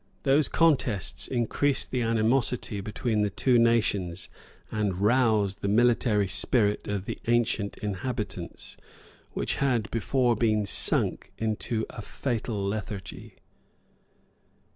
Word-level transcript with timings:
Those 0.23 0.47
contests 0.47 1.27
increased 1.27 1.91
the 1.91 2.01
animosity 2.01 2.81
between 2.81 3.21
the 3.21 3.29
two 3.29 3.63
rations, 3.63 4.29
and 4.71 4.97
roused 4.99 5.61
the 5.61 5.67
military 5.67 6.27
spirit 6.27 6.87
of 6.87 7.05
the 7.05 7.19
ancient 7.27 7.77
inhabitants, 7.83 8.77
which 9.33 9.57
had 9.57 9.91
before 9.91 10.35
been 10.35 10.65
sunk 10.65 11.31
into 11.37 11.85
a 11.91 12.01
fatal 12.01 12.65
lethargy. 12.67 13.35